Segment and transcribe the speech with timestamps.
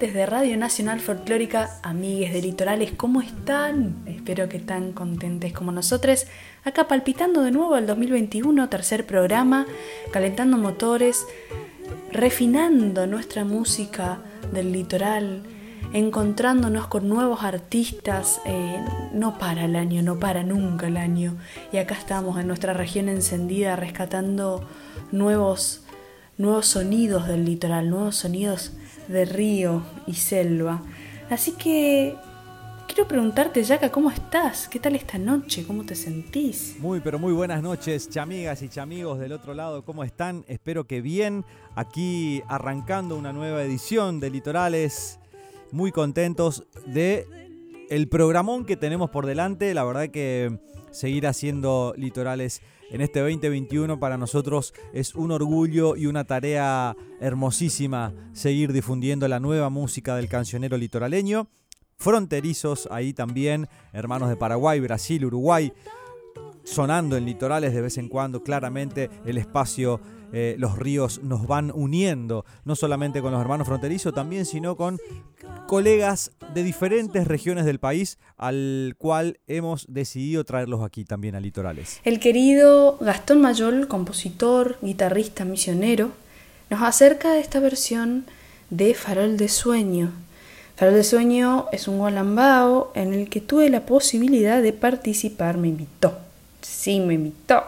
[0.00, 3.96] De Radio Nacional Folclórica, amigues de Litorales, ¿cómo están?
[4.06, 6.24] Espero que están contentes como nosotros.
[6.64, 9.66] Acá palpitando de nuevo el 2021, tercer programa,
[10.10, 11.26] calentando motores,
[12.10, 14.20] refinando nuestra música
[14.54, 15.42] del litoral,
[15.92, 18.40] encontrándonos con nuevos artistas.
[18.46, 21.36] Eh, no para el año, no para nunca el año.
[21.74, 24.66] Y acá estamos en nuestra región encendida rescatando
[25.12, 25.82] nuevos
[26.40, 28.72] nuevos sonidos del litoral, nuevos sonidos
[29.10, 30.82] de río y selva.
[31.28, 32.14] Así que
[32.86, 34.68] quiero preguntarte, Yaka, ¿cómo estás?
[34.68, 35.64] ¿Qué tal esta noche?
[35.66, 36.76] ¿Cómo te sentís?
[36.78, 39.84] Muy, pero muy buenas noches, chamigas y chamigos del otro lado.
[39.84, 40.44] ¿Cómo están?
[40.46, 41.44] Espero que bien.
[41.74, 45.18] Aquí arrancando una nueva edición de Litorales.
[45.72, 47.26] Muy contentos de
[47.90, 49.74] el programón que tenemos por delante.
[49.74, 50.58] La verdad que
[50.90, 58.12] seguir haciendo Litorales en este 2021 para nosotros es un orgullo y una tarea hermosísima
[58.32, 61.48] seguir difundiendo la nueva música del cancionero litoraleño.
[61.98, 65.72] Fronterizos ahí también, hermanos de Paraguay, Brasil, Uruguay,
[66.64, 70.00] sonando en litorales de vez en cuando, claramente el espacio
[70.32, 74.98] eh, los ríos nos van uniendo, no solamente con los hermanos fronterizos, también, sino con
[75.66, 82.00] colegas de diferentes regiones del país al cual hemos decidido traerlos aquí también a Litorales.
[82.04, 86.10] El querido Gastón Mayol, compositor, guitarrista, misionero,
[86.70, 88.24] nos acerca de esta versión
[88.70, 90.12] de Farol de Sueño.
[90.76, 95.68] Farol de Sueño es un gualambao en el que tuve la posibilidad de participar, me
[95.68, 96.18] invitó.
[96.62, 97.62] Sí, me invitó.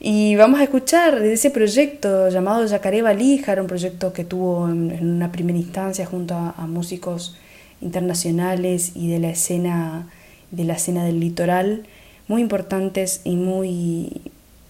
[0.00, 5.16] Y vamos a escuchar de ese proyecto llamado Yacaré Valija, un proyecto que tuvo en,
[5.16, 7.36] una primera instancia junto a, músicos
[7.80, 10.08] internacionales y de la escena
[10.50, 11.84] de la escena del litoral,
[12.26, 14.22] muy importantes y muy,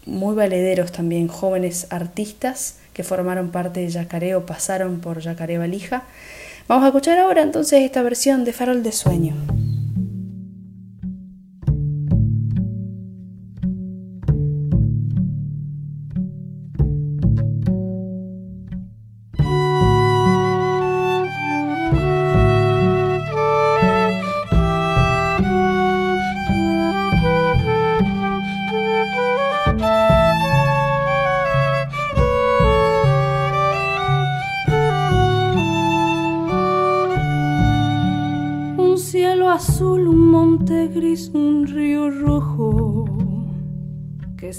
[0.06, 6.04] muy valederos también, jóvenes artistas que formaron parte de Yacaré o pasaron por Yacaré Valija.
[6.66, 9.34] Vamos a escuchar ahora entonces esta versión de Farol de Sueño.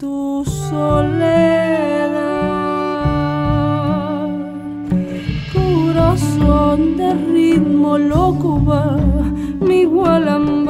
[0.00, 1.30] tu soledad.
[5.52, 8.96] Corazón de ritmo loco va
[9.60, 10.69] mi gualamba.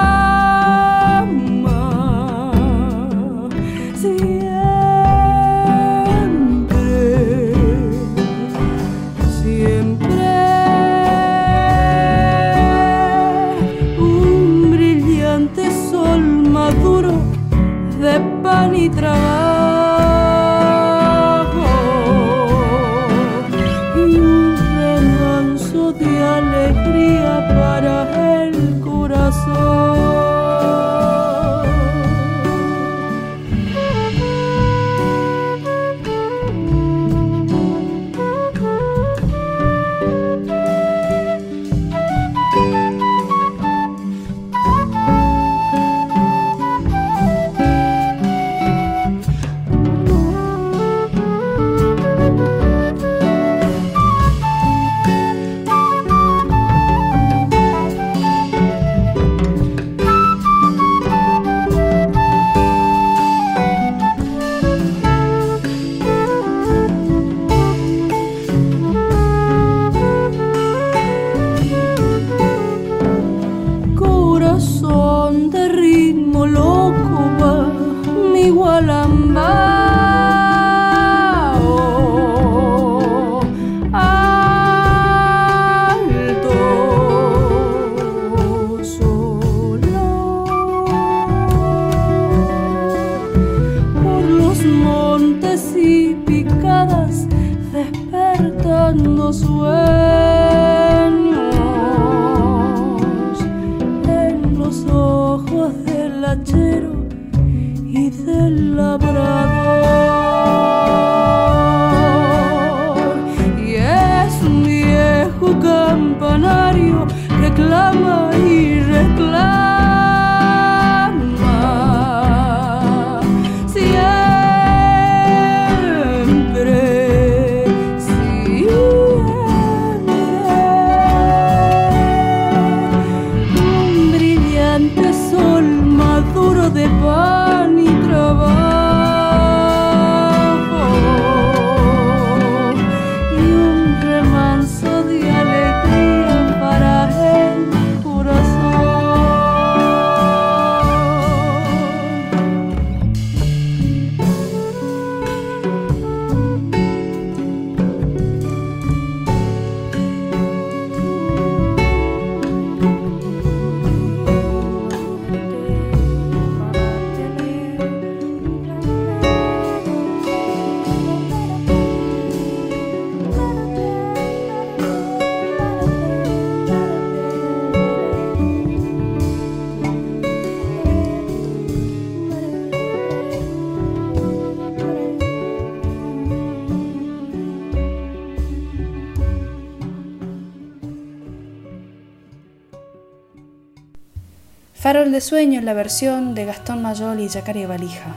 [194.91, 198.13] Farol de Sueño es la versión de Gastón Mayol y Yacaré Valija.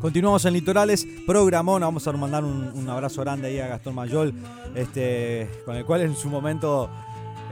[0.00, 4.34] Continuamos en Litorales, programón, vamos a mandar un, abrazo grande ahí a Gastón Mayol,
[4.74, 6.90] este, con el cual en su momento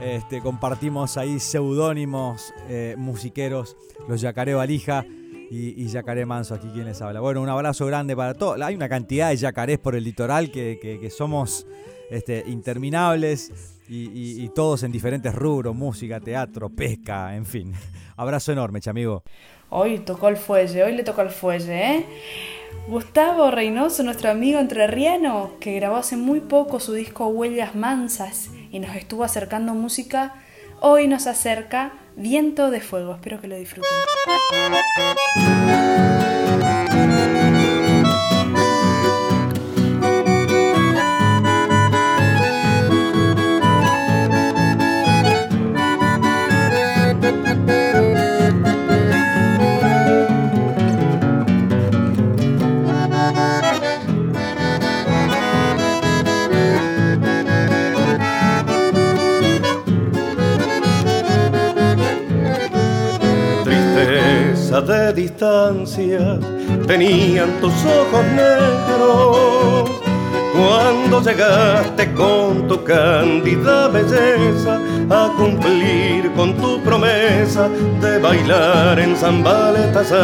[0.01, 3.77] este, compartimos ahí seudónimos eh, musiqueros,
[4.09, 5.05] los Yacaré Valija
[5.49, 7.21] y, y Yacaré Manso, aquí quien les habla.
[7.21, 8.59] Bueno, un abrazo grande para todos.
[8.59, 11.65] Hay una cantidad de yacarés por el litoral que somos
[12.09, 17.73] este, interminables y, todos en diferentes rubros, música, teatro, pesca, en fin.
[18.17, 19.23] Abrazo enorme, chamigo.
[19.69, 22.05] Hoy tocó el fuelle, hoy le tocó el fuelle, ¿eh?
[22.87, 28.79] Gustavo Reynoso, nuestro amigo entrerriano, que grabó hace muy poco su disco Huellas Mansas y
[28.79, 30.35] nos estuvo acercando música,
[30.81, 33.13] hoy nos acerca Viento de Fuego.
[33.13, 33.89] Espero que lo disfruten.
[64.69, 66.39] De distancia
[66.85, 69.89] tenían tus ojos negros
[70.55, 77.67] cuando llegaste con tu cándida belleza a cumplir con tu promesa
[77.99, 80.19] de bailar en San Baltasar.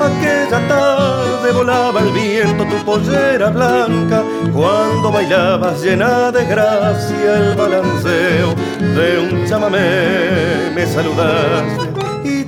[0.00, 8.54] Aquella tarde volaba el viento tu pollera blanca cuando bailabas llena de gracia el balanceo
[8.96, 10.72] de un chamamé.
[10.74, 11.85] Me saludaste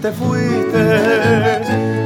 [0.01, 0.79] te fuiste,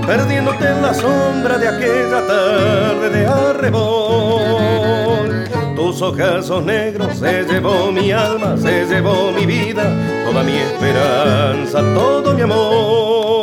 [0.06, 4.64] perdiéndote en la sombra de aquella tarde de arrebol.
[5.76, 9.94] Tus ojazos negros se llevó mi alma, se llevó mi vida,
[10.24, 13.41] toda mi esperanza, todo mi amor.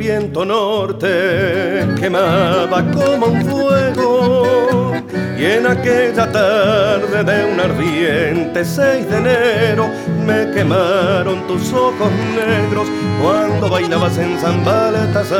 [0.00, 4.92] Viento norte quemaba como un fuego
[5.38, 9.90] y en aquella tarde de un ardiente 6 de enero
[10.24, 12.88] me quemaron tus ojos negros
[13.22, 15.38] cuando bailabas en San Baltasar.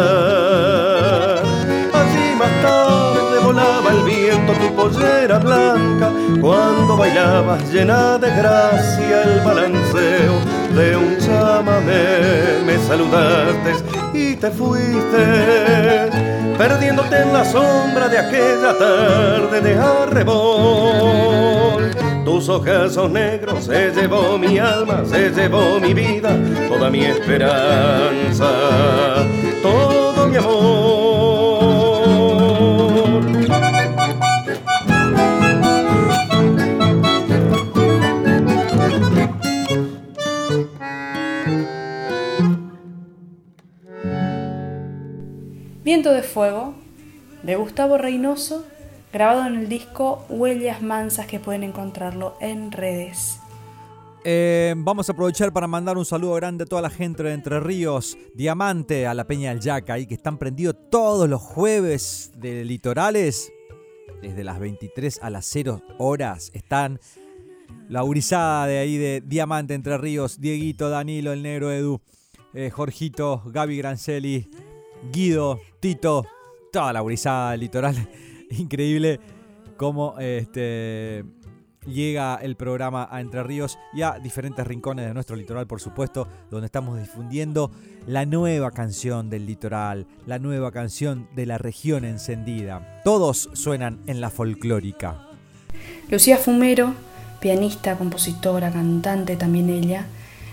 [1.94, 9.40] Allí más tarde volaba el viento tu pollera blanca cuando bailabas llena de gracia el
[9.40, 10.34] balanceo
[10.76, 12.62] de un chamamé.
[12.66, 13.89] Me saludaste
[14.20, 16.10] y te fuiste,
[16.58, 21.10] perdiéndote en la sombra de aquella tarde de arrebol.
[22.24, 26.36] Tus ojazos negros se llevó mi alma, se llevó mi vida,
[26.68, 28.50] toda mi esperanza,
[29.62, 30.99] todo mi amor.
[46.08, 46.72] De Fuego,
[47.42, 48.64] de Gustavo Reynoso
[49.12, 53.38] grabado en el disco Huellas Mansas que pueden encontrarlo en redes.
[54.24, 57.60] Eh, vamos a aprovechar para mandar un saludo grande a toda la gente de Entre
[57.60, 62.64] Ríos, Diamante, a la Peña del Yaca, ahí que están prendidos todos los jueves de
[62.64, 63.52] litorales,
[64.22, 66.50] desde las 23 a las 0 horas.
[66.54, 66.98] Están
[67.90, 72.00] la urizada de ahí de Diamante Entre Ríos, Dieguito, Danilo, el negro Edu,
[72.54, 74.48] eh, Jorgito, Gaby Grancelli,
[75.12, 76.26] Guido, Tito,
[76.72, 78.08] toda la urizada del litoral.
[78.50, 79.20] Increíble
[79.76, 81.24] cómo este
[81.86, 86.28] llega el programa a Entre Ríos y a diferentes rincones de nuestro litoral, por supuesto,
[86.50, 87.70] donde estamos difundiendo
[88.06, 93.00] la nueva canción del litoral, la nueva canción de la región encendida.
[93.04, 95.26] Todos suenan en la folclórica.
[96.10, 96.94] Lucía Fumero,
[97.40, 100.06] pianista, compositora, cantante también ella,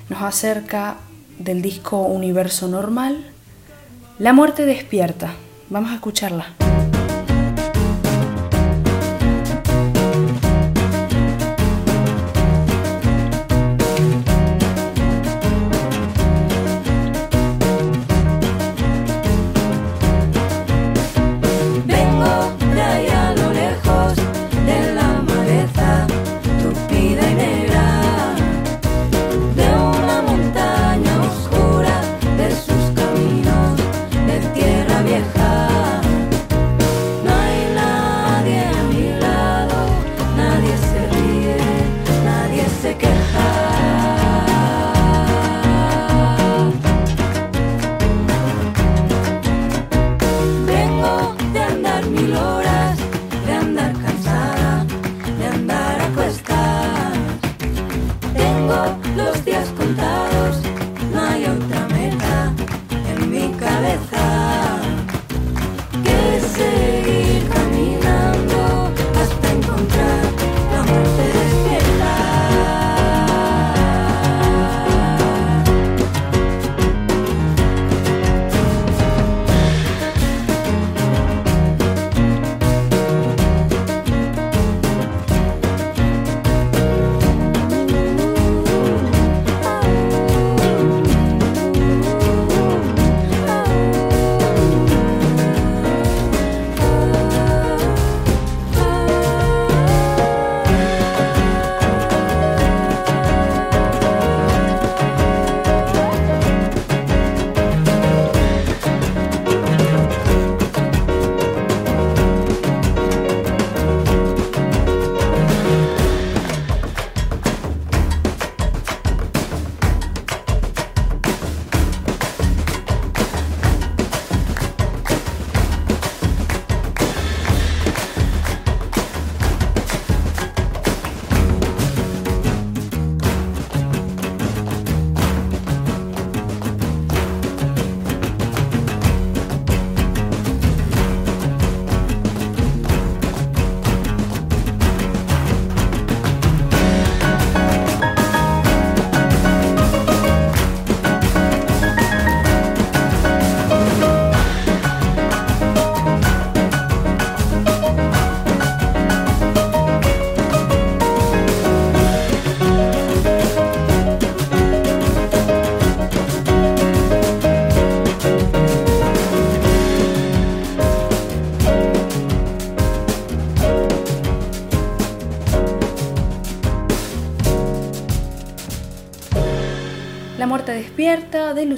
[0.09, 0.97] nos acerca
[1.37, 3.33] del disco Universo Normal,
[4.19, 5.35] La muerte despierta.
[5.69, 6.55] Vamos a escucharla.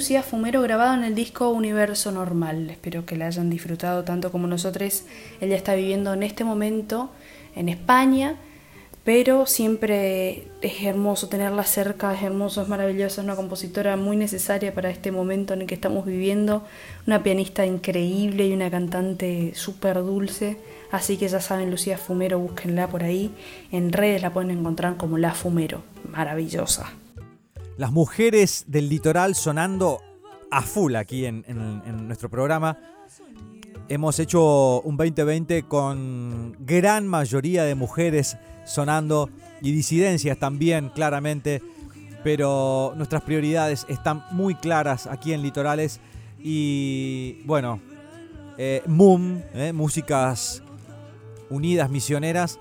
[0.00, 2.70] Lucía Fumero grabado en el disco Universo Normal.
[2.70, 5.02] Espero que la hayan disfrutado tanto como nosotros.
[5.42, 7.10] Ella está viviendo en este momento
[7.54, 8.36] en España,
[9.04, 14.72] pero siempre es hermoso tenerla cerca, es hermoso, es maravilloso, es una compositora muy necesaria
[14.72, 16.64] para este momento en el que estamos viviendo,
[17.06, 20.56] una pianista increíble y una cantante súper dulce.
[20.90, 23.34] Así que ya saben, Lucía Fumero, búsquenla por ahí.
[23.70, 25.82] En redes la pueden encontrar como La Fumero.
[26.10, 26.90] Maravillosa
[27.80, 30.02] las mujeres del litoral sonando
[30.50, 31.42] a full aquí en,
[32.06, 32.76] nuestro programa.
[33.88, 39.30] Hemos hecho un 2020 con gran mayoría de mujeres sonando
[39.62, 41.62] y disidencias también, claramente.
[42.22, 46.00] Pero nuestras prioridades están muy claras aquí en Litorales.
[46.38, 47.80] Y bueno,
[48.58, 50.62] eh, eh, Músicas
[51.48, 52.58] Unidas Misioneras,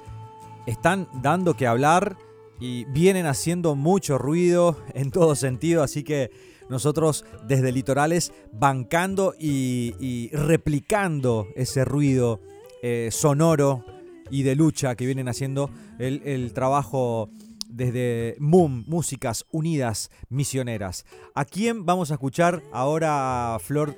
[0.66, 2.16] están dando que hablar
[2.60, 6.32] y vienen haciendo mucho ruido en todo sentido, así que
[6.70, 12.42] nosotros desde Litorales bancando y, replicando ese ruido
[12.84, 13.84] eh, sonoro
[14.30, 17.30] y de lucha que vienen haciendo el, el trabajo
[17.68, 21.06] desde MUM, Músicas Unidas Misioneras.
[21.34, 23.96] ¿A quién vamos a escuchar ahora, Flor?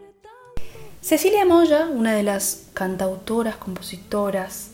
[1.01, 4.71] Cecilia Moya, una de las cantautoras, compositoras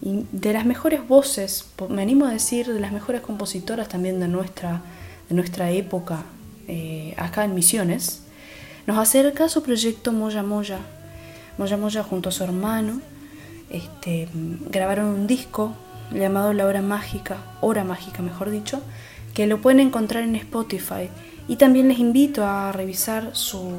[0.00, 4.82] de las mejores voces, me animo a decir, de las mejores compositoras también de nuestra,
[5.28, 6.24] de nuestra época
[6.68, 8.22] eh, acá en Misiones,
[8.86, 10.78] nos acerca a su proyecto Moya Moya.
[11.58, 13.00] Moya Moya junto a su hermano
[13.70, 14.28] este,
[14.70, 15.74] grabaron un disco
[16.12, 18.80] llamado La Hora Mágica, Hora Mágica mejor dicho,
[19.34, 21.10] que lo pueden encontrar en Spotify.
[21.48, 23.72] Y también les invito a revisar su,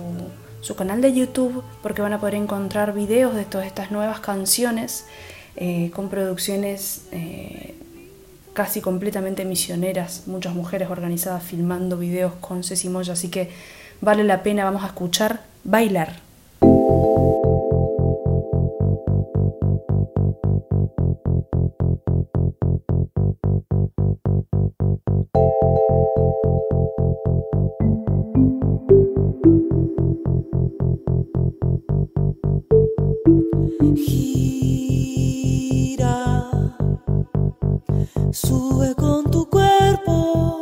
[0.62, 5.06] su canal de YouTube porque van a poder encontrar videos de todas estas nuevas canciones
[5.62, 7.76] eh, con producciones eh,
[8.54, 13.50] casi completamente misioneras, muchas mujeres organizadas filmando videos con Ceci Moya, así que
[14.00, 16.30] vale la pena, vamos a escuchar bailar.
[38.42, 40.60] Sube con tu cuerpo,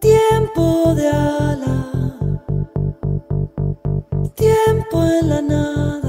[0.00, 2.18] tiempo de ala,
[4.34, 6.01] tiempo en la nada.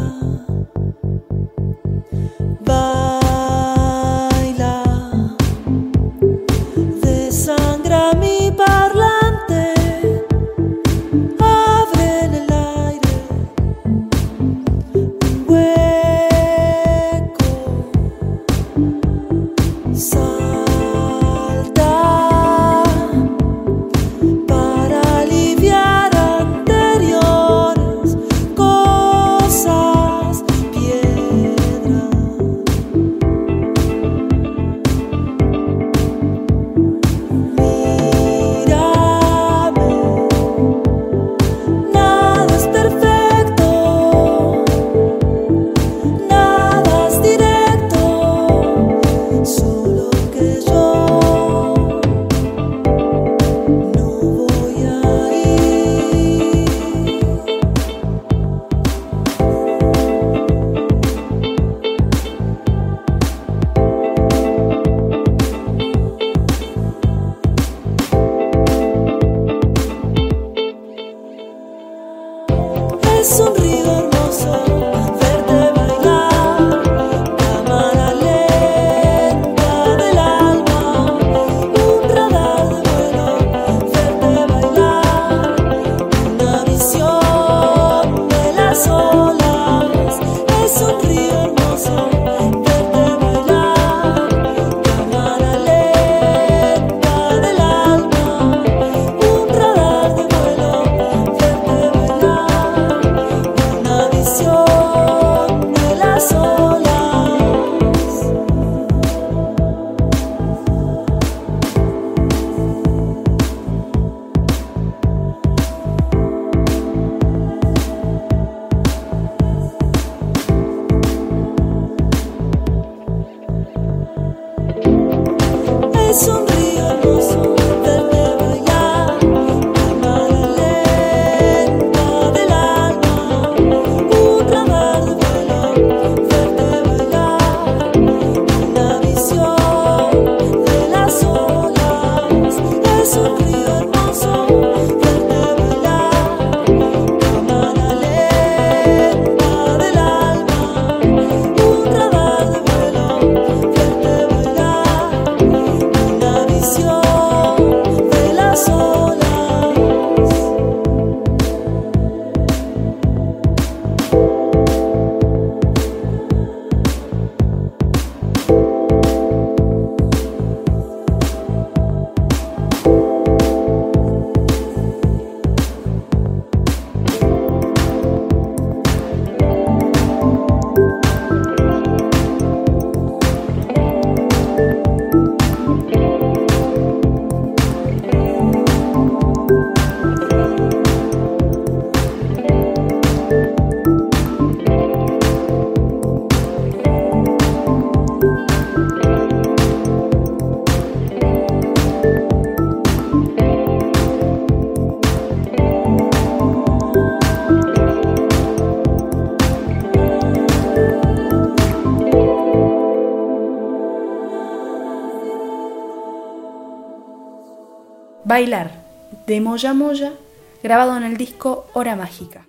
[219.34, 220.14] De Moya Moya,
[220.62, 222.46] grabado en el disco Hora Mágica.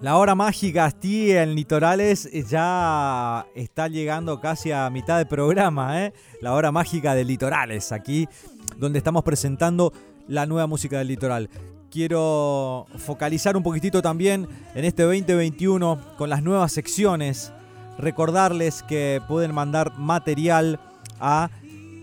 [0.00, 6.04] La hora mágica aquí en Litorales eh, ya está llegando casi a mitad del programa,
[6.04, 6.12] ¿eh?
[6.40, 8.28] La hora mágica de Litorales, aquí
[8.76, 9.92] donde estamos presentando
[10.28, 11.50] la nueva música del litoral.
[11.90, 14.46] Quiero focalizar un poquitito también
[14.76, 17.52] en este 2021 con las nuevas secciones.
[17.98, 20.78] Recordarles que pueden mandar material
[21.18, 21.50] a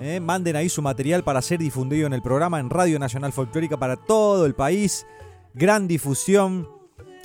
[0.00, 3.76] eh, manden ahí su material para ser difundido en el programa en Radio Nacional Folclórica
[3.76, 5.06] para todo el país.
[5.54, 6.68] Gran difusión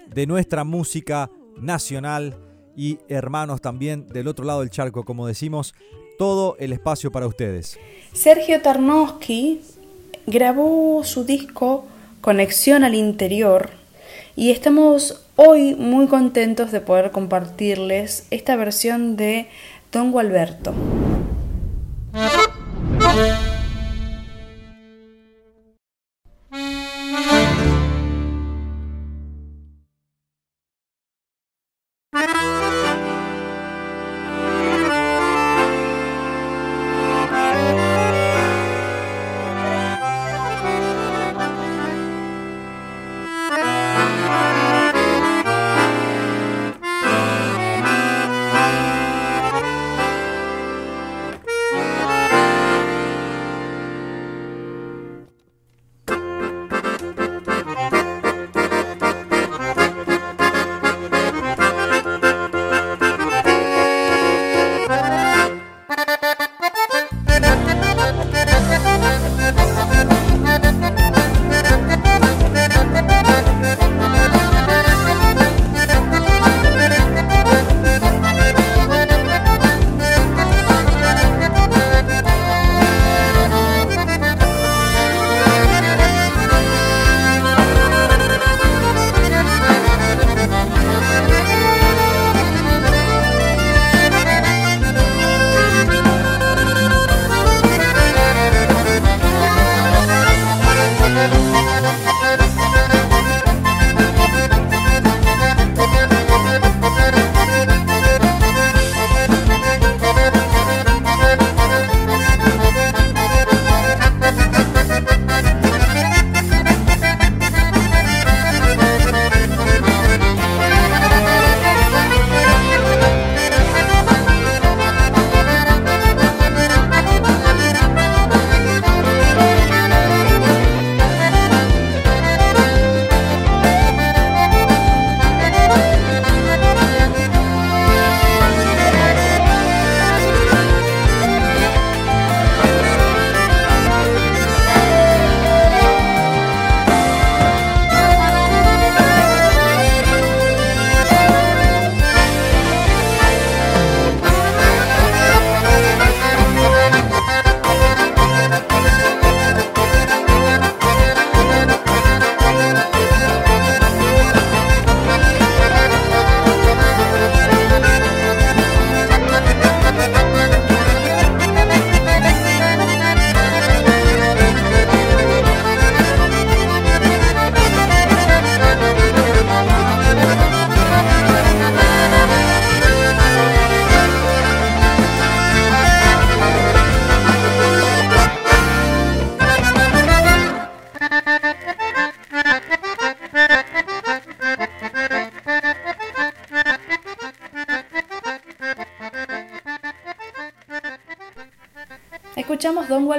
[0.08, 2.36] de nuestra música nacional
[2.76, 5.76] y hermanos también del otro lado del charco, como decimos,
[6.18, 7.78] todo el espacio para ustedes.
[8.12, 9.62] Sergio Tarnowski
[10.26, 11.86] grabó su disco
[12.22, 13.70] Conexión al Interior
[14.36, 19.48] y estamos hoy muy contentos de poder compartirles esta versión de
[19.92, 20.74] Don Gualberto.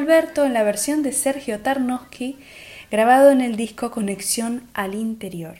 [0.04, 2.36] Gualberto en la versión de Sergio Tarnowski,
[2.90, 5.56] grabado en el disco Conexión al Interior.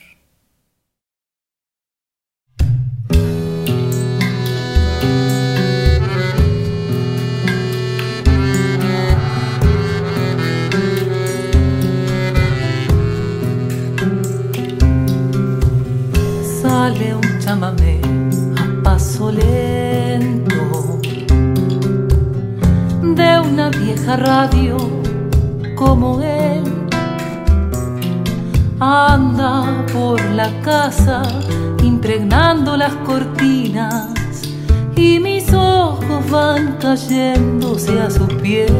[24.17, 24.77] Radio
[25.75, 26.63] como él.
[28.79, 31.21] Anda por la casa
[31.83, 34.09] impregnando las cortinas
[34.95, 38.73] y mis ojos van cayéndose a su piel.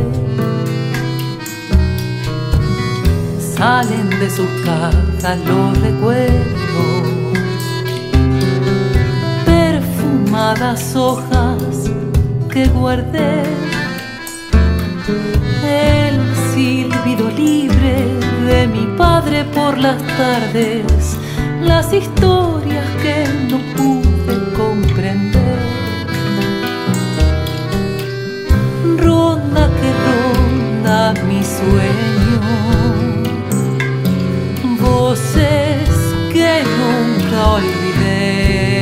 [3.40, 7.08] Salen de sus cajas los recuerdos,
[9.46, 11.92] perfumadas hojas
[12.52, 13.65] que guardé.
[15.08, 16.20] El
[16.52, 18.08] silbido libre
[18.48, 21.16] de mi padre por las tardes,
[21.62, 25.60] las historias que no pude comprender.
[28.98, 32.42] Ronda que ronda mi sueño,
[34.80, 35.90] voces
[36.34, 38.75] que nunca olvidé.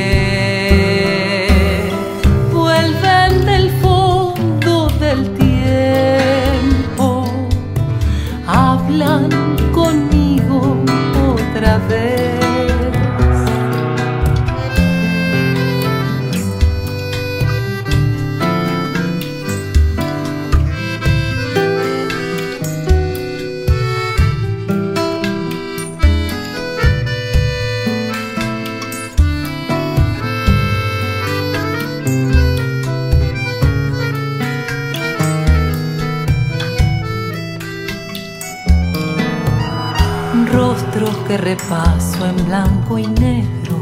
[40.65, 43.75] Rostros que repaso en blanco y negro.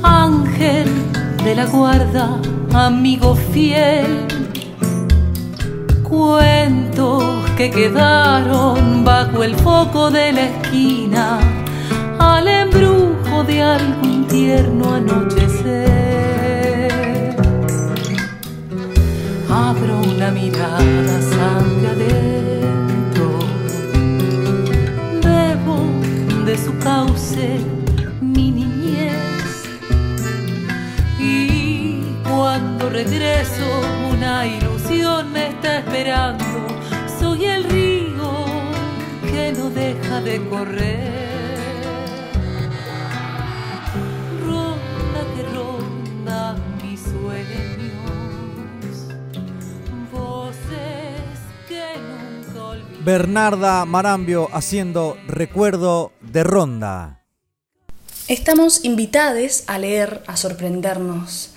[0.00, 0.88] Ángel
[1.42, 2.40] de la guarda,
[2.72, 4.28] amigo fiel.
[6.04, 7.24] Cuentos
[7.56, 11.40] que quedaron bajo el foco de la esquina,
[12.20, 16.14] al embrujo de algún tierno anochecer.
[19.50, 21.77] Abro una mirada, sangre
[26.82, 27.60] cauce
[28.20, 29.64] mi niñez.
[31.18, 33.66] Y cuando regreso,
[34.12, 36.44] una ilusión me está esperando.
[37.18, 38.44] Soy el río
[39.30, 41.17] que no deja de correr.
[53.04, 57.22] Bernarda Marambio haciendo recuerdo de ronda.
[58.26, 61.50] Estamos invitados a leer, a sorprendernos,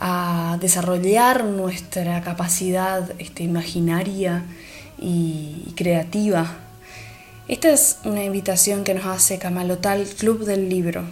[0.00, 4.42] a desarrollar nuestra capacidad este, imaginaria
[4.98, 6.56] y creativa.
[7.46, 11.04] Esta es una invitación que nos hace Camalotal Club del Libro,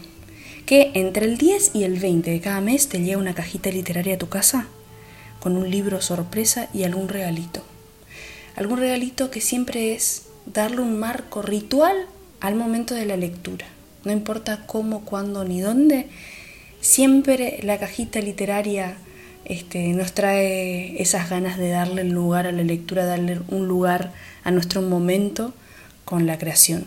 [0.66, 4.16] que entre el 10 y el 20 de cada mes te llega una cajita literaria
[4.16, 4.66] a tu casa
[5.38, 7.69] con un libro sorpresa y algún regalito.
[8.56, 11.96] Algún regalito que siempre es darle un marco ritual
[12.40, 13.66] al momento de la lectura.
[14.04, 16.06] No importa cómo, cuándo ni dónde,
[16.80, 18.96] siempre la cajita literaria
[19.44, 24.12] este, nos trae esas ganas de darle lugar a la lectura, darle un lugar
[24.44, 25.52] a nuestro momento
[26.04, 26.86] con la creación.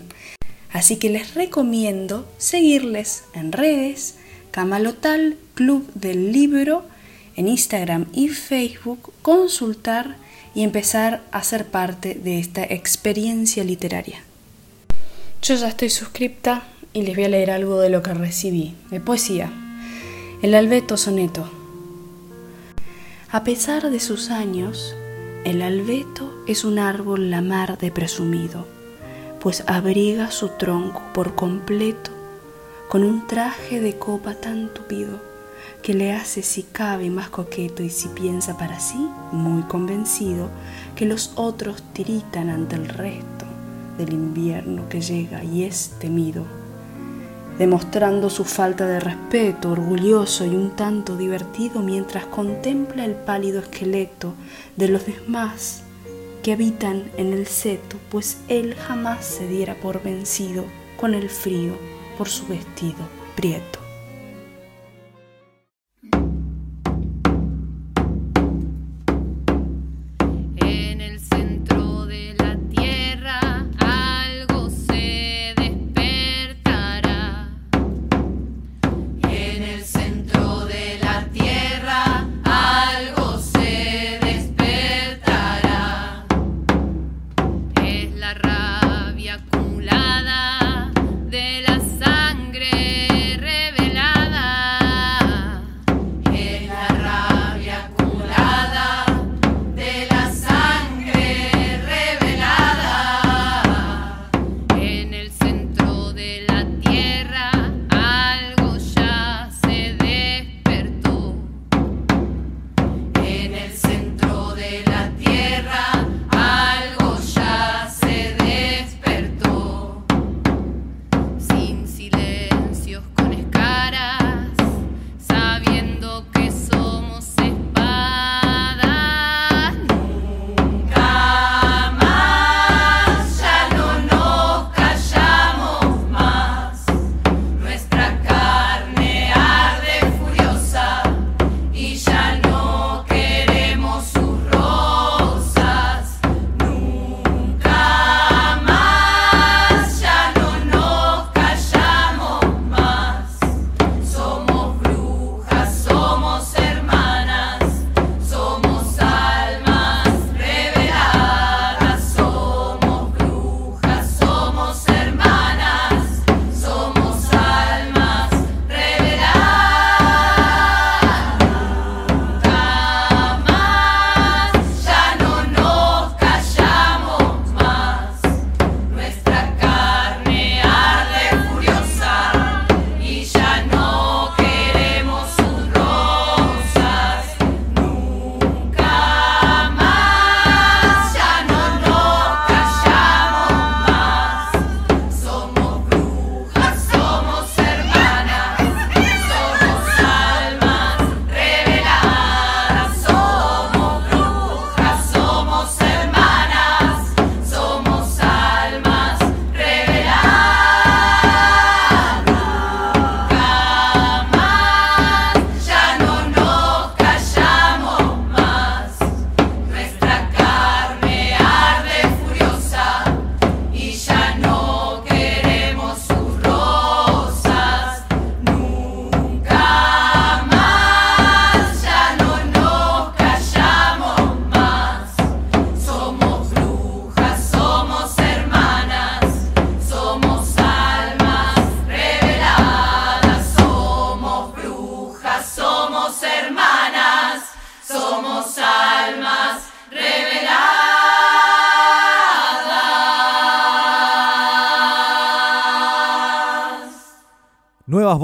[0.71, 4.15] Así que les recomiendo seguirles en redes,
[4.51, 6.85] Camalotal Club del Libro,
[7.35, 10.17] en Instagram y Facebook, consultar
[10.55, 14.23] y empezar a ser parte de esta experiencia literaria.
[15.41, 16.63] Yo ya estoy suscripta
[16.93, 19.51] y les voy a leer algo de lo que recibí, de poesía.
[20.41, 21.49] El Albeto Soneto.
[23.31, 24.95] A pesar de sus años,
[25.43, 28.67] el albeto es un árbol la mar de presumido,
[29.41, 32.11] pues abriga su tronco por completo
[32.89, 35.32] con un traje de copa tan tupido
[35.83, 40.49] que le hace si cabe más coqueto y si piensa para sí, muy convencido,
[40.95, 43.45] que los otros tiritan ante el resto
[43.97, 46.45] del invierno que llega y es temido
[47.57, 54.33] demostrando su falta de respeto, orgulloso y un tanto divertido mientras contempla el pálido esqueleto
[54.75, 55.83] de los demás
[56.41, 60.65] que habitan en el seto, pues él jamás se diera por vencido
[60.97, 61.77] con el frío
[62.17, 63.82] por su vestido prieto.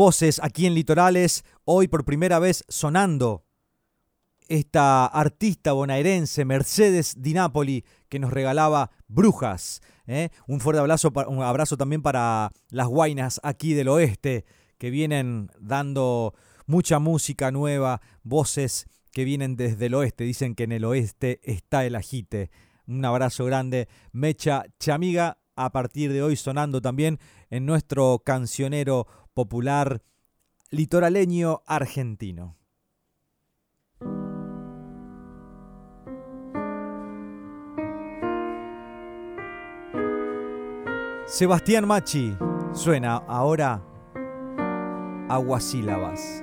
[0.09, 3.45] Voces aquí en Litorales, hoy por primera vez sonando
[4.47, 9.81] esta artista bonaerense, Mercedes Di Napoli, que nos regalaba Brujas.
[10.07, 10.29] ¿eh?
[10.47, 14.45] Un fuerte abrazo, un abrazo también para las guainas aquí del oeste,
[14.79, 16.33] que vienen dando
[16.65, 20.23] mucha música nueva, voces que vienen desde el oeste.
[20.23, 22.49] Dicen que en el oeste está el ajite.
[22.87, 27.19] Un abrazo grande, Mecha Chamiga, a partir de hoy sonando también
[27.51, 29.05] en nuestro cancionero
[29.39, 30.01] popular
[30.69, 32.57] litoraleño argentino.
[41.25, 42.35] Sebastián Machi
[42.73, 43.81] suena ahora
[45.29, 46.41] Aguasílabas.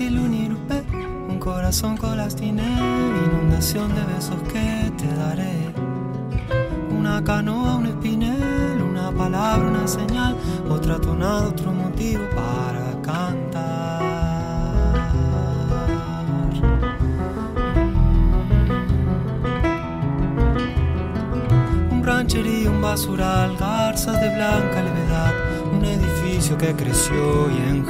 [0.00, 5.74] Un corazón colastiné, inundación de besos que te daré.
[6.96, 10.36] Una canoa, un espinel, una palabra, una señal,
[10.70, 14.02] otra tonada, otro motivo para cantar.
[21.90, 25.32] Un rancherío, un basural, garzas de blanca levedad,
[25.72, 27.84] un edificio que creció y el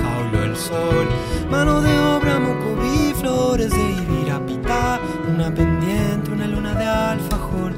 [0.58, 1.06] sol.
[1.50, 5.00] Mano de obra, mocoví, flores de ibirapitá,
[5.32, 7.72] una pendiente, una luna de alfajor,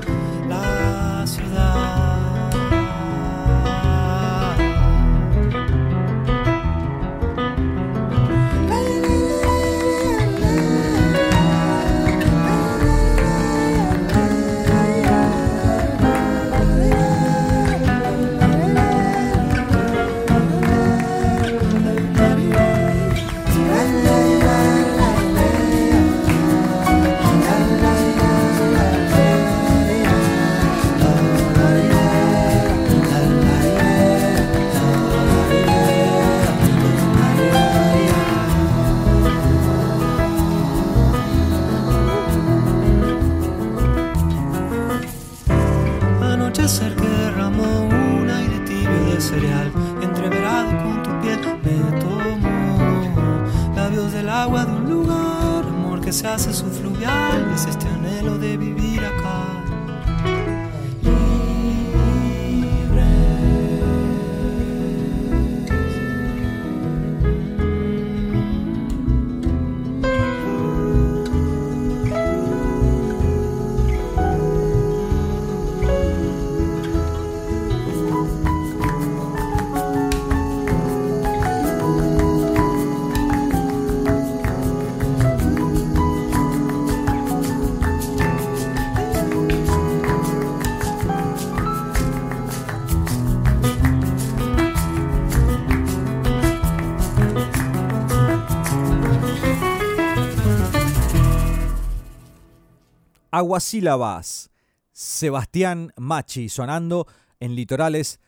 [103.40, 104.50] Aguasílabas.
[104.92, 107.06] Sebastián Machi sonando
[107.40, 108.20] en Litorales.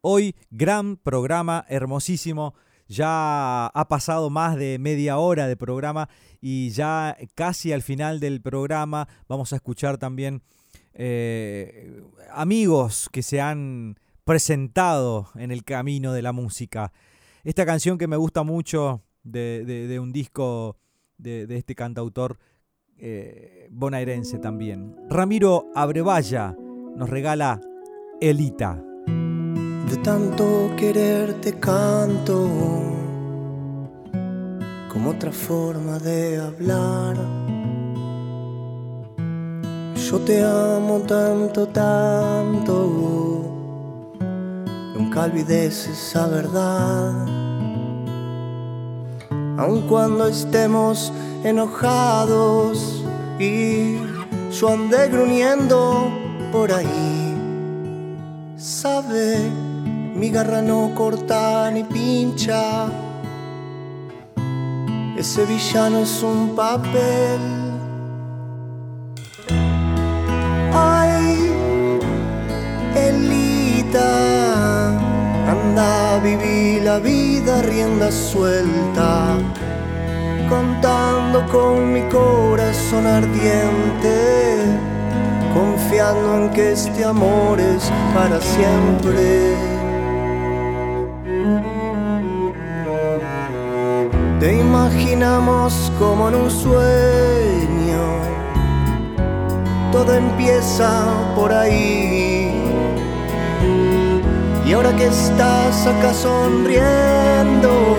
[0.00, 2.54] Hoy gran programa, hermosísimo.
[2.86, 6.08] Ya ha pasado más de media hora de programa
[6.40, 10.40] y ya casi al final del programa vamos a escuchar también
[10.94, 12.00] eh,
[12.32, 16.92] amigos que se han presentado en el camino de la música.
[17.42, 20.76] Esta canción que me gusta mucho de, un disco
[21.18, 22.38] de, este cantautor
[23.00, 24.96] eh, bonaerense también.
[25.08, 26.56] Ramiro Abrevaya
[26.96, 27.60] nos regala
[28.20, 28.82] Elita.
[29.06, 32.48] De tanto quererte canto
[34.92, 37.16] como otra forma de hablar.
[39.94, 43.50] Yo te amo tanto, tanto
[44.96, 47.49] nunca olvides esa verdad.
[49.60, 51.12] Aun cuando estemos
[51.44, 53.04] enojados
[53.38, 53.98] y
[54.58, 56.10] yo ande gruñendo
[56.50, 57.36] por ahí,
[58.56, 59.36] sabe,
[60.14, 62.86] mi garra no corta ni pincha.
[65.18, 67.40] Ese villano es un papel.
[70.72, 71.50] Ay,
[72.94, 74.49] Elita
[76.22, 79.36] vivir la vida rienda suelta,
[80.48, 84.64] contando con mi corazón ardiente,
[85.54, 89.54] confiando en que este amor es para siempre.
[94.40, 98.02] Te imaginamos como en un sueño,
[99.92, 100.88] todo empieza
[101.36, 102.39] por ahí
[104.70, 107.98] y ahora que estás acá sonriendo,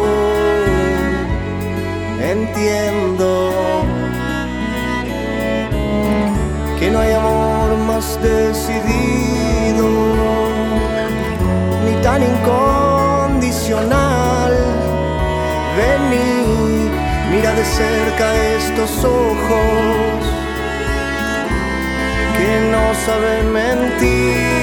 [2.22, 3.52] entiendo
[6.80, 9.90] que no hay amor más decidido
[11.86, 14.54] ni tan incondicional.
[15.76, 16.90] Vení,
[17.32, 20.24] mira de cerca estos ojos
[22.38, 24.61] que no saben mentir.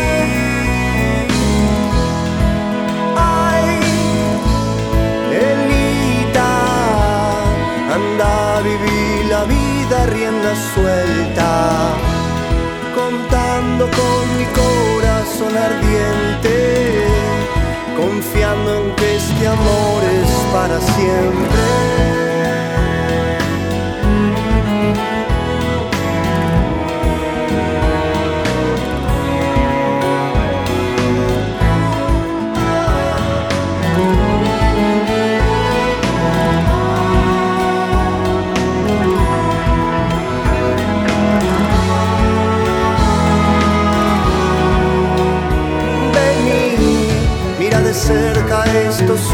[8.59, 11.95] A vivir la vida rienda suelta,
[12.93, 17.07] contando con mi corazón ardiente,
[17.97, 22.18] confiando en que este amor es para siempre.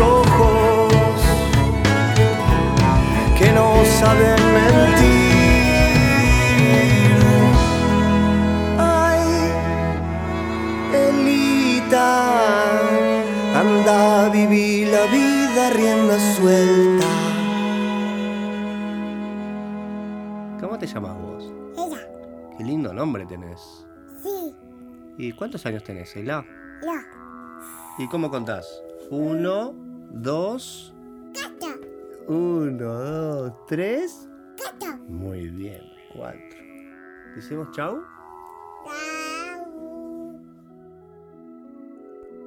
[0.01, 1.23] Ojos
[3.39, 5.15] que no saben mentir.
[8.79, 9.23] Ay,
[10.93, 12.11] Elita,
[13.61, 17.07] anda a vivir la vida rienda suelta.
[20.61, 21.53] ¿Cómo te llamas vos?
[21.77, 22.01] Ella.
[22.57, 23.87] Qué lindo nombre tenés.
[24.23, 24.55] Sí.
[25.19, 26.45] ¿Y cuántos años tenés, Ela?
[26.83, 27.01] Ya.
[27.99, 28.67] ¿Y cómo contás?
[29.11, 29.75] Uno,
[30.13, 30.95] dos.
[31.33, 31.67] Gato.
[32.29, 34.29] Uno, dos, tres.
[34.57, 34.97] Gato.
[35.09, 35.83] Muy bien,
[36.15, 36.41] cuatro.
[37.37, 38.03] ¿Decimos chau?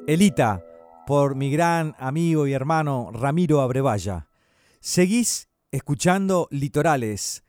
[0.07, 0.63] Elita,
[1.05, 4.27] por mi gran amigo y hermano Ramiro Abrevaya.
[4.79, 7.43] Seguís escuchando Litorales,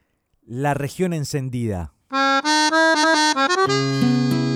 [0.45, 1.95] la región encendida.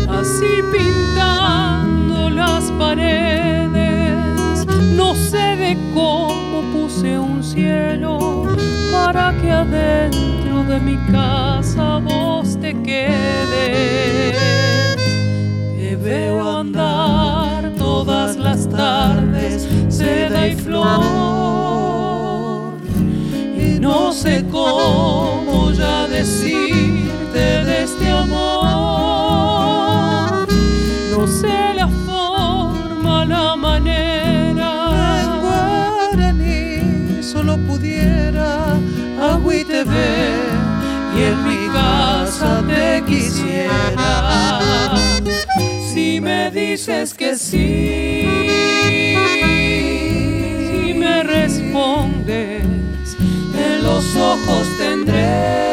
[0.09, 4.67] Así pintando las paredes,
[4.97, 8.56] no sé de cómo puse un cielo
[9.05, 14.37] para que adentro de mi casa vos te quedes.
[15.79, 20.97] Te veo andar todas las tardes, seda y flor.
[23.57, 28.47] Y no sé cómo ya decirte de este amor.
[31.13, 31.66] No sé
[39.85, 44.91] y en mi casa te quisiera.
[45.93, 48.27] Si me dices que sí,
[50.85, 52.65] si me respondes,
[53.55, 55.66] en los ojos tendré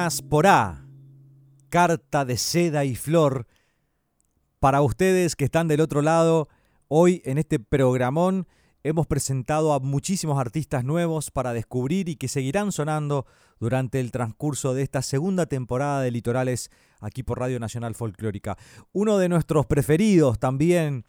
[0.00, 0.86] Guainas Porá,
[1.68, 3.46] carta de seda y flor.
[4.58, 6.48] Para ustedes que están del otro lado,
[6.88, 8.46] hoy en este programón
[8.82, 13.26] hemos presentado a muchísimos artistas nuevos para descubrir y que seguirán sonando
[13.58, 16.70] durante el transcurso de esta segunda temporada de Litorales
[17.00, 18.56] aquí por Radio Nacional Folclórica.
[18.92, 21.04] Uno de nuestros preferidos también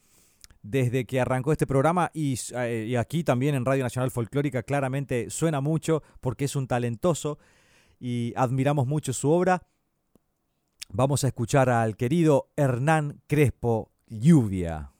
[0.63, 5.29] desde que arrancó este programa y, eh, y aquí también en Radio Nacional Folclórica claramente
[5.29, 7.39] suena mucho porque es un talentoso
[8.01, 9.61] y admiramos mucho su obra.
[10.89, 14.91] Vamos a escuchar al querido Hernán Crespo Lluvia.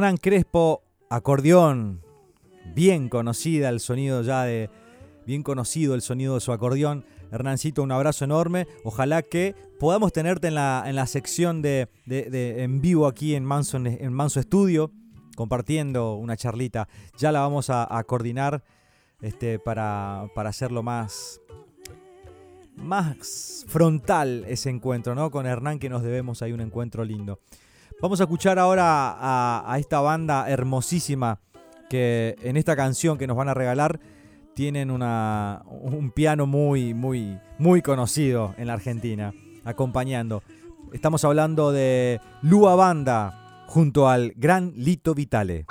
[0.00, 2.00] Hernán Crespo, acordeón,
[2.74, 4.70] bien conocida el sonido ya de,
[5.26, 7.04] bien conocido el sonido de su acordeón.
[7.30, 8.66] Hernancito, un abrazo enorme.
[8.82, 13.76] Ojalá que podamos tenerte en la, en la sección de, en vivo aquí en Manso,
[13.76, 14.90] en Manso Estudio,
[15.36, 16.88] compartiendo una charlita.
[17.18, 18.64] Ya la vamos a, coordinar
[19.20, 21.42] este, para, para hacerlo más,
[22.74, 25.30] más frontal ese encuentro, ¿no?
[25.30, 27.38] Con Hernán que nos debemos ahí un encuentro lindo.
[28.00, 29.14] Vamos a escuchar ahora
[29.70, 31.38] a, esta banda hermosísima
[31.90, 34.00] que en esta canción que nos van a regalar
[34.54, 39.34] tienen una, un piano muy, muy, muy conocido en la Argentina,
[39.64, 40.42] acompañando.
[40.94, 45.66] Estamos hablando de Lua Banda junto al gran Lito Vitale.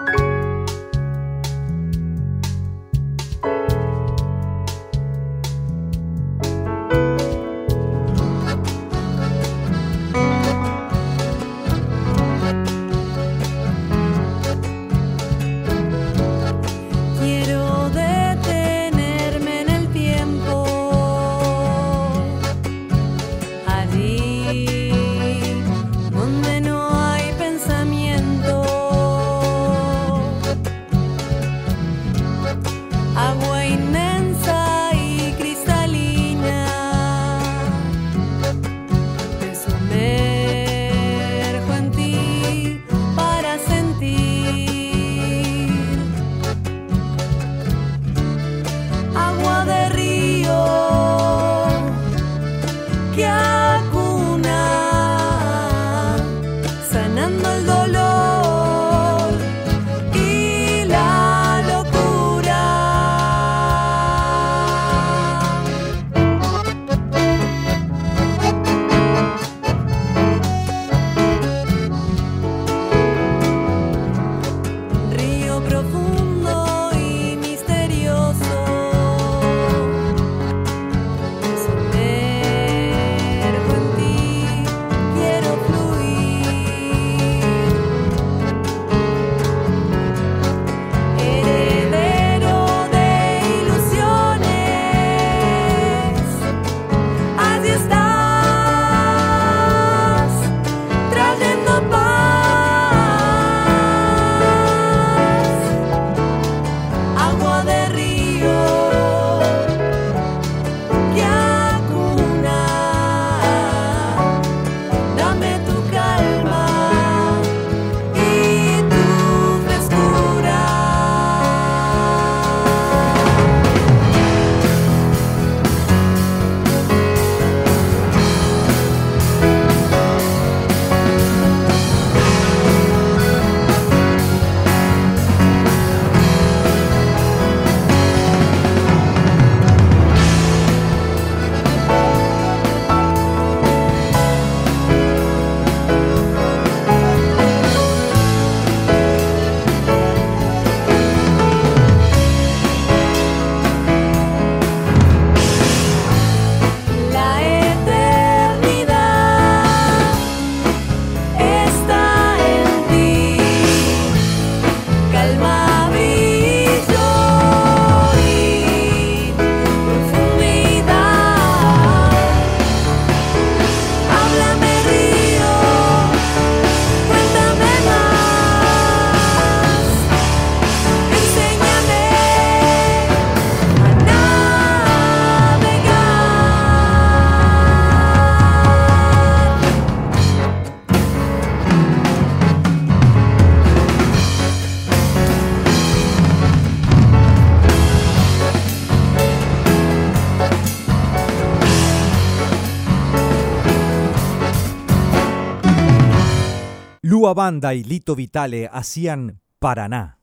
[207.40, 210.18] Banda y Lito Vitale hacían Paraná.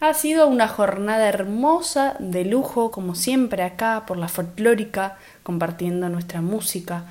[0.00, 6.40] Ha sido una jornada hermosa, de lujo, como siempre acá por la folclórica, compartiendo nuestra
[6.40, 7.04] música.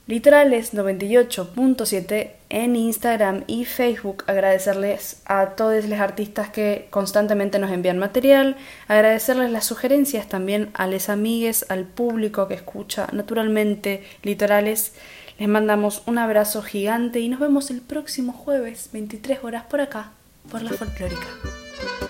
[0.05, 4.23] Litorales 98.7 en Instagram y Facebook.
[4.27, 8.55] Agradecerles a todos los artistas que constantemente nos envían material.
[8.87, 14.93] Agradecerles las sugerencias también a les amigues, al público que escucha naturalmente Litorales.
[15.39, 20.11] Les mandamos un abrazo gigante y nos vemos el próximo jueves, 23 horas por acá,
[20.49, 21.27] por la folclórica.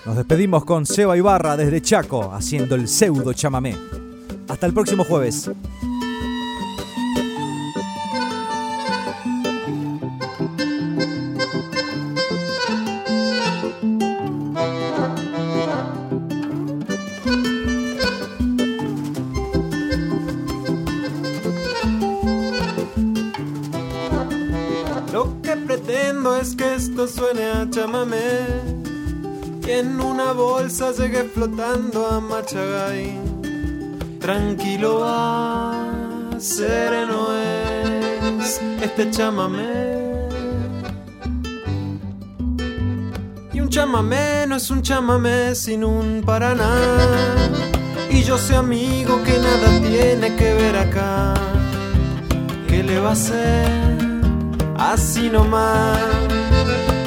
[0.06, 3.76] Nos despedimos con Seba Ibarra desde Chaco haciendo el pseudo chamamé.
[4.48, 5.50] Hasta el próximo jueves.
[31.28, 33.18] Flotando a Machagay.
[34.20, 35.72] Tranquilo va,
[36.38, 37.28] sereno
[38.40, 39.98] es este chamamé.
[43.52, 46.74] Y un chamamé no es un chamamé sin un paraná.
[48.10, 51.34] Y yo sé amigo que nada tiene que ver acá.
[52.68, 53.70] ¿Qué le va a hacer?
[54.76, 55.98] Así nomás,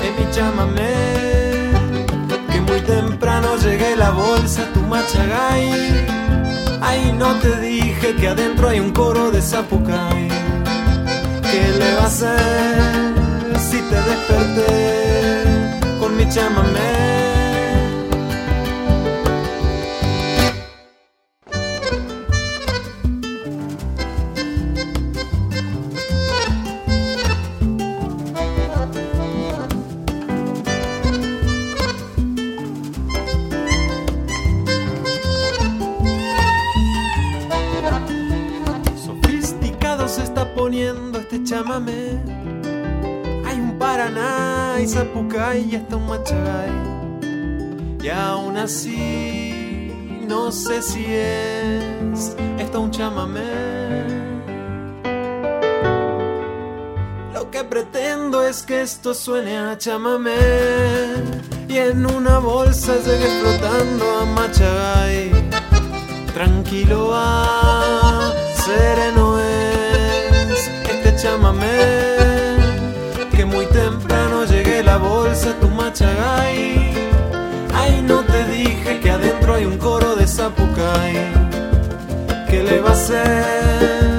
[0.03, 1.20] en mi chamamé.
[2.71, 6.07] Muy temprano llegué la bolsa, tu machagay.
[6.79, 10.29] Ay, no te dije que adentro hay un coro de zapucay.
[11.51, 15.43] ¿Qué le va a hacer si te desperté
[15.99, 17.40] con mi chamamé?
[58.51, 60.35] Que esto suene a chamamé.
[61.69, 65.31] Y en una bolsa llegue flotando a Machagay.
[66.33, 68.33] Tranquilo va,
[68.65, 72.57] sereno es este chamamé.
[73.31, 76.93] Que muy temprano llegué la bolsa, tu machagay.
[77.73, 81.15] Ay, no te dije que adentro hay un coro de zapucay.
[82.49, 84.10] ¿Qué le va a hacer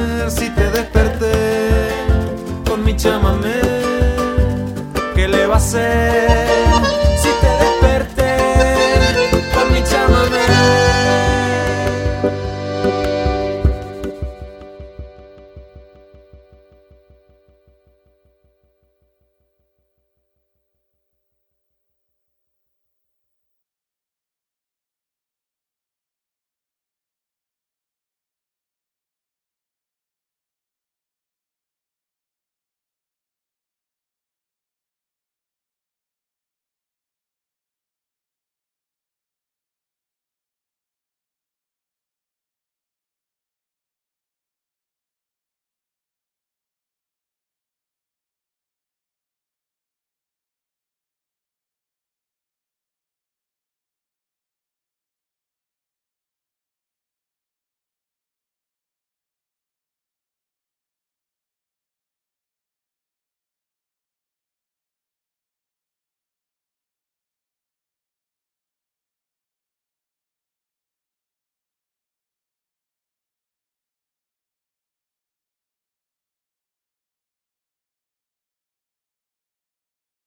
[5.63, 6.72] desperté